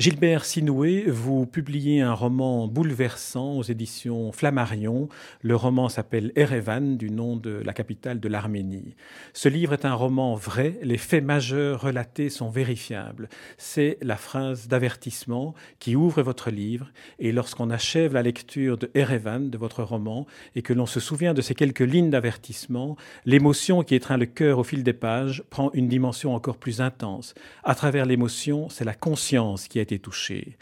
[0.00, 5.10] Gilbert Sinoué, vous publiez un roman bouleversant aux éditions Flammarion.
[5.42, 8.94] Le roman s'appelle Erevan, du nom de la capitale de l'Arménie.
[9.34, 13.28] Ce livre est un roman vrai, les faits majeurs relatés sont vérifiables.
[13.58, 19.50] C'est la phrase d'avertissement qui ouvre votre livre, et lorsqu'on achève la lecture de Erevan,
[19.50, 23.96] de votre roman, et que l'on se souvient de ces quelques lignes d'avertissement, l'émotion qui
[23.96, 27.34] étreint le cœur au fil des pages prend une dimension encore plus intense.
[27.64, 30.56] À travers l'émotion, c'est la conscience qui est touché.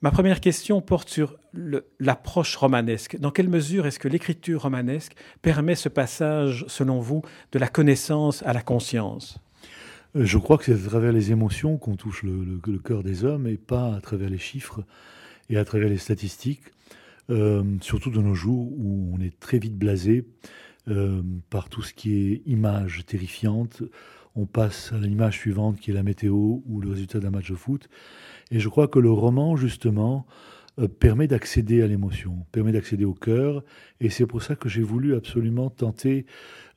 [0.00, 1.36] Ma première question porte sur
[1.98, 3.18] l'approche romanesque.
[3.18, 8.44] Dans quelle mesure est-ce que l'écriture romanesque permet ce passage, selon vous, de la connaissance
[8.44, 9.40] à la conscience?
[10.14, 13.48] Euh, Je crois que c'est à travers les émotions qu'on touche le, cœur des hommes
[13.48, 14.84] et pas à travers les chiffres
[15.50, 16.62] et à travers les statistiques,
[17.30, 20.26] euh, surtout de nos jours où on est très vite blasé
[20.86, 23.82] euh, par tout ce qui est image terrifiante.
[24.40, 27.56] On passe à l'image suivante qui est la météo ou le résultat d'un match de
[27.56, 27.88] foot.
[28.52, 30.26] Et je crois que le roman, justement,
[30.78, 33.64] euh, permet d'accéder à l'émotion, permet d'accéder au cœur.
[33.98, 36.24] Et c'est pour ça que j'ai voulu absolument tenter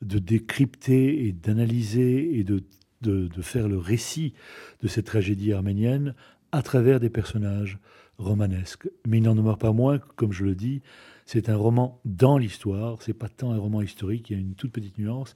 [0.00, 2.64] de décrypter et d'analyser et de,
[3.00, 4.34] de, faire le récit
[4.82, 6.16] de cette tragédie arménienne
[6.50, 7.78] à travers des personnages
[8.18, 8.88] romanesques.
[9.06, 10.82] Mais il n'en demeure pas moins, comme je le dis,
[11.26, 13.02] c'est un roman dans l'histoire.
[13.02, 15.34] C'est pas tant un roman historique, il y a une toute petite nuance.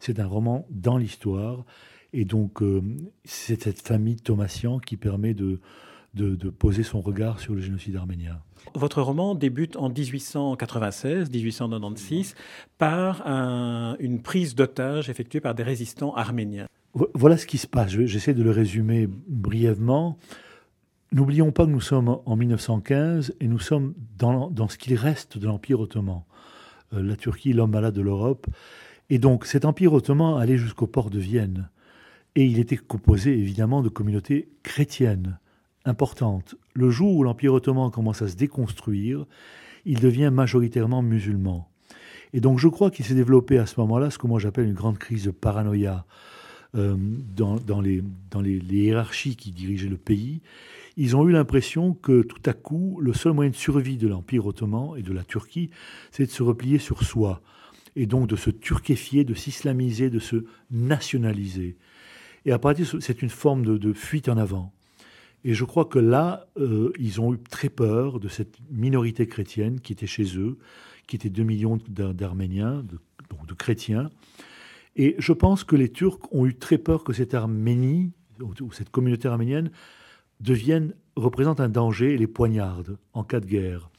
[0.00, 1.64] C'est un roman dans l'histoire.
[2.12, 2.82] Et donc, euh,
[3.24, 5.60] c'est cette famille Thomasian qui permet de,
[6.14, 8.40] de, poser son regard sur le génocide arménien.
[8.74, 12.34] Votre roman débute en 1896-1896
[12.76, 13.26] par
[14.00, 16.66] une prise d'otage effectuée par des résistants arméniens.
[17.14, 17.90] Voilà ce qui se passe.
[17.90, 20.18] J'essaie de le résumer brièvement.
[21.10, 25.46] N'oublions pas que nous sommes en 1915 et nous sommes dans, ce qu'il reste de
[25.46, 26.22] l'Empire ottoman.
[26.92, 28.46] Euh, la Turquie, l'homme malade de l'Europe.
[29.08, 31.70] Et donc cet Empire ottoman allait jusqu'au port de Vienne.
[32.34, 35.38] Et il était composé évidemment de communautés chrétiennes
[35.86, 36.56] importantes.
[36.74, 39.24] Le jour où l'Empire ottoman commence à se déconstruire,
[39.86, 41.68] il devient majoritairement musulman.
[42.34, 44.74] Et donc je crois qu'il s'est développé à ce moment-là ce que moi j'appelle une
[44.74, 46.04] grande crise de paranoïa
[46.74, 46.96] euh,
[47.34, 48.02] dans les,
[48.70, 50.42] hiérarchies qui dirigeaient le pays.
[51.00, 54.44] Ils ont eu l'impression que tout à coup, le seul moyen de survie de l'Empire
[54.44, 55.70] ottoman et de la Turquie,
[56.10, 57.40] c'est de se replier sur soi,
[57.94, 61.76] et donc de se turquifier, de s'islamiser, de se nationaliser.
[62.46, 64.72] Et à partir c'est une forme de, fuite en avant.
[65.44, 69.80] Et je crois que là, euh, ils ont eu très peur de cette minorité chrétienne
[69.80, 70.58] qui était chez eux,
[71.06, 72.84] qui était 2 millions d'Arméniens,
[73.30, 74.10] donc de chrétiens.
[74.96, 78.10] Et je pense que les Turcs ont eu très peur que cette Arménie,
[78.40, 79.70] ou cette communauté arménienne,
[80.40, 83.90] devienne, représente un danger et les poignarde en cas de guerre.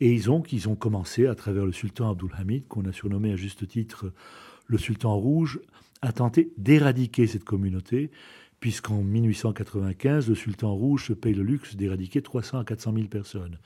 [0.00, 3.66] Et ils ont, ont commencé, à travers le sultan Abdulhamid, qu'on a surnommé à juste
[3.66, 4.12] titre
[4.66, 5.60] le sultan rouge,
[6.02, 8.10] a tenté d'éradiquer cette communauté,
[8.60, 13.58] puisqu'en 1895, le sultan rouge se paye le luxe d'éradiquer 300 à 400 000 personnes.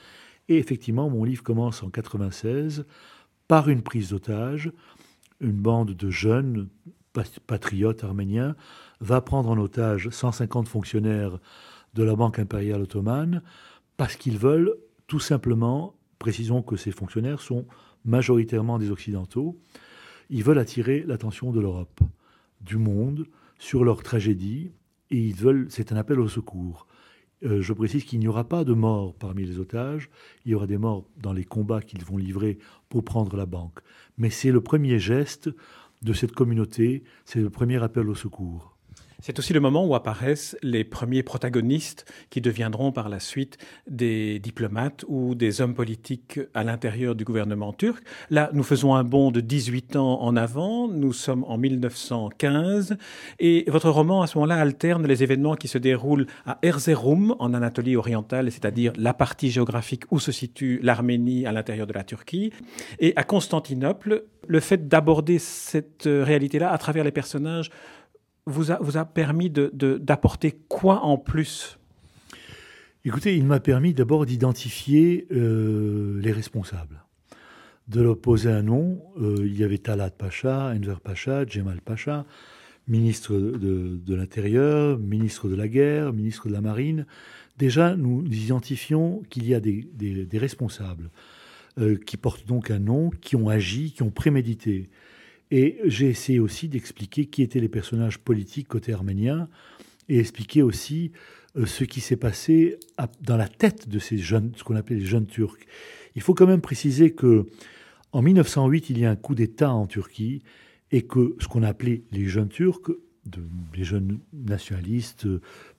[0.49, 2.85] Et effectivement, mon livre commence en 96
[3.49, 4.73] par une prise d'otage.
[5.41, 6.69] Une bande de jeunes
[7.47, 8.55] patriotes arméniens
[9.01, 11.39] va prendre en otage 150 fonctionnaires
[11.95, 13.43] de la Banque impériale ottomane
[13.97, 14.75] parce qu'ils veulent
[15.07, 17.67] tout simplement, précisons que ces fonctionnaires sont
[18.05, 19.59] majoritairement des Occidentaux,
[20.31, 22.01] ils veulent attirer l'attention de l'Europe
[22.61, 23.27] du monde
[23.59, 24.73] sur leur tragédie
[25.11, 26.87] et ils veulent, c'est un appel au secours.
[27.45, 30.11] Euh, je précise qu'il n'y aura pas de morts parmi les otages,
[30.45, 33.81] il y aura des morts dans les combats qu'ils vont livrer pour prendre la banque.
[34.17, 35.51] Mais c'est le premier geste
[36.03, 38.77] de cette communauté, c'est le premier appel au secours.
[39.25, 43.57] C'est aussi le moment où apparaissent les premiers protagonistes qui deviendront par la suite
[43.89, 48.03] des diplomates ou des hommes politiques à l'intérieur du gouvernement turc.
[48.31, 52.97] Là, nous faisons un bond de 18 ans en avant, nous sommes en 1915,
[53.39, 57.55] et votre roman à ce moment-là alterne les événements qui se déroulent à Erzurum, en
[57.55, 62.53] Anatolie orientale, c'est-à-dire la partie géographique où se situe l'Arménie à l'intérieur de la Turquie,
[62.99, 67.71] et à Constantinople, le fait d'aborder cette réalité-là à travers les personnages
[68.47, 71.79] vous a, vous a permis d'apporter de, quoi en plus?
[73.05, 77.05] Écoutez, il m'a permis d'abord d'identifier euh, les responsables,
[77.89, 79.03] de leur poser un nom.
[79.21, 82.27] Euh, il y avait Talat Pacha, Enver Pacha, Djemal Pacha,
[82.87, 87.07] ministre de, de l'Intérieur, ministre de la Guerre, ministre de la Marine.
[87.59, 91.11] Déjà, nous identifions qu'il y a des, des, des responsables
[91.79, 94.91] euh, qui portent donc un nom, qui ont agi, qui ont prémédité.
[95.53, 99.49] Et j'ai essayé aussi d'expliquer qui étaient les personnages politiques côté arménien.
[100.09, 101.13] et expliquer aussi
[101.57, 102.79] euh, ce qui s'est passé
[103.21, 105.59] dans la tête de ces jeunes, ce qu'on appelait les jeunes Turcs.
[106.17, 107.47] Il faut quand même préciser que
[108.13, 110.43] en 1908, il y a un coup d'État en Turquie
[110.91, 112.91] et que ce qu'on appelait les jeunes Turcs,
[113.75, 115.29] les jeunes nationalistes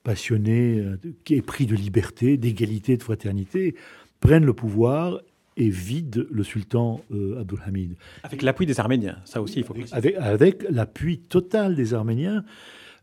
[0.04, 3.74] passionnés, euh, qui pris de liberté, d'égalité, de fraternité,
[4.20, 5.20] prennent le pouvoir
[5.56, 7.96] et vident le sultan euh, Abdulhamid.
[8.22, 9.94] Avec l'appui des Arméniens, ça aussi il faut préciser.
[9.94, 12.44] Avec, avec l'appui total des Arméniens,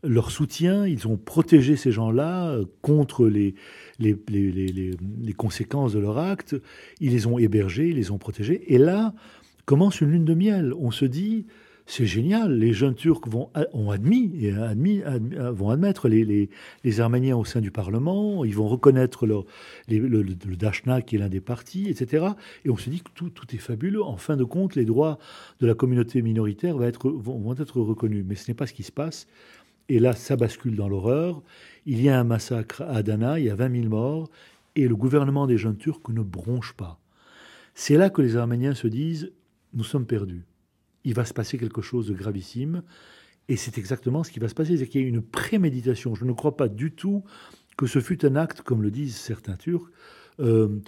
[0.04, 3.54] leur soutien, ils ont protégé ces gens-là euh, contre les,
[3.98, 6.56] les, les, les, conséquences de leur acte,
[7.00, 8.74] ils les ont hébergés, ils les ont protégés.
[8.74, 9.14] Et là
[9.64, 10.74] commence une lune de miel.
[10.78, 11.46] On se dit,
[11.86, 15.02] c'est génial, les jeunes Turcs vont, ont admis, et admis,
[15.52, 16.48] vont admettre les,
[16.84, 19.40] les, Arméniens au sein du Parlement, ils vont reconnaître le,
[19.88, 22.26] le, qui est l'un des partis, etc.
[22.64, 24.02] Et on se dit que tout, tout, est fabuleux.
[24.02, 25.18] En fin de compte, les droits
[25.60, 28.24] de la communauté minoritaire vont être, vont être reconnus.
[28.26, 29.26] Mais ce n'est pas ce qui se passe.
[29.88, 31.42] Et là, ça bascule dans l'horreur.
[31.84, 34.30] Il y a un massacre à Adana, il y a 20 000 morts,
[34.76, 36.98] et le gouvernement des jeunes Turcs ne bronche pas.
[37.74, 39.32] C'est là que les Arméniens se disent,
[39.74, 40.44] nous sommes perdus.
[41.04, 42.82] Il va se passer quelque chose de gravissime.
[43.48, 46.14] Et c'est exactement ce qui va se passer, c'est qu'il y a une préméditation.
[46.14, 47.24] Je ne crois pas du tout
[47.76, 49.90] que ce fut un acte, comme le disent certains Turcs,
[50.40, 50.80] euh,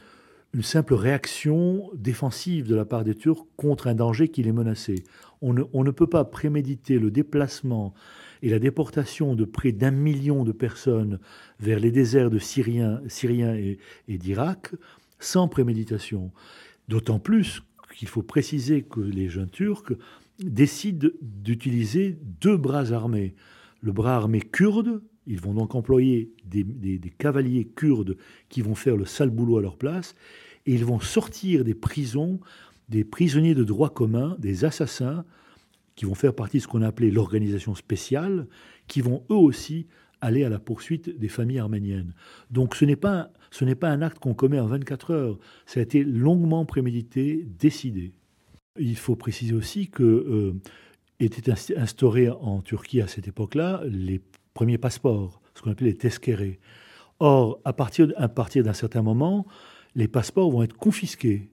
[0.55, 5.03] une simple réaction défensive de la part des Turcs contre un danger qui les menaçait.
[5.43, 7.93] On ne, peut pas préméditer le déplacement
[8.41, 11.19] et la déportation de près d'un million de personnes
[11.59, 13.79] vers les déserts de Syriens, Syriens et,
[14.09, 14.71] d'Irak
[15.19, 16.31] sans préméditation.
[16.89, 17.63] D'autant plus
[17.95, 19.93] qu'il faut préciser que les jeunes Turcs
[20.39, 23.35] décident d'utiliser deux bras armés.
[23.81, 26.65] Le bras armé kurde, ils vont donc employer des,
[27.19, 28.17] cavaliers kurdes
[28.49, 30.15] qui vont faire le sale boulot à leur place,
[30.67, 32.41] et ils vont sortir des prisons
[32.89, 35.25] des prisonniers de droit commun, des assassins,
[35.95, 38.47] qui vont faire partie de ce qu'on a appelé l'organisation spéciale,
[38.89, 39.87] qui vont eux aussi
[40.25, 42.15] aller à la poursuite des familles arméniennes.
[42.51, 45.81] Donc ce n'est pas, ce n'est pas un acte qu'on commet en 24 heures, ça
[45.81, 48.13] a été longuement prémédité, décidé.
[48.79, 50.61] Il faut préciser aussi que euh,
[51.21, 54.21] étaient instaurés en Turquie à cette époque-là les
[54.55, 56.59] premiers passeports, ce qu'on appelait les teskérés.
[57.21, 59.47] Or, à partir, à partir d'un certain moment,
[59.95, 61.51] les passeports vont être confisqués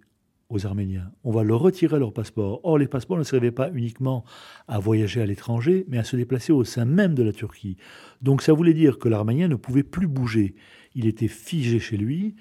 [0.52, 1.12] aux Arméniens.
[1.24, 2.60] On va leur retirer leur passeport.
[2.64, 4.24] Or, les passeports ne servaient pas uniquement
[4.68, 7.78] à voyager à l'étranger, mais à se déplacer au sein même de la Turquie.
[8.22, 10.56] Donc ça voulait dire que l'Arménien ne pouvait plus bouger.
[10.96, 12.36] Il était figé chez lui,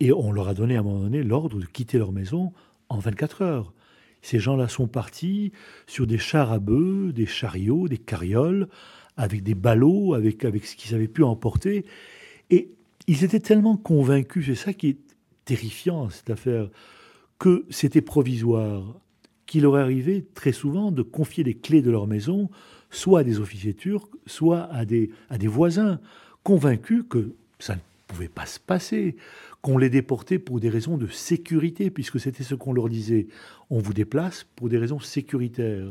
[0.00, 2.52] et on leur a donné à un moment donné l'ordre de quitter leur maison
[2.88, 3.72] en 24 heures.
[4.22, 5.52] Ces gens-là sont partis
[5.86, 8.68] sur des chars à bœufs, des chariots, des carrioles,
[9.16, 11.84] avec des ballots, avec, avec ce qu'ils avaient pu emporter.
[12.50, 12.70] Et
[13.06, 14.98] ils étaient tellement convaincus, c'est ça qui est
[15.44, 16.70] terrifiant, cette affaire,
[17.38, 19.00] que c'était provisoire,
[19.46, 22.48] qu'il leur arrivait très souvent de confier les clés de leur maison
[22.94, 26.00] soit à des officiers turcs, soit à des, à des voisins,
[26.42, 29.16] convaincus que ça ne pouvait pas se passer,
[29.62, 33.26] qu'on les déportait pour des raisons de sécurité, puisque c'était ce qu'on leur disait.
[33.70, 35.88] On vous déplace pour des raisons sécuritaires.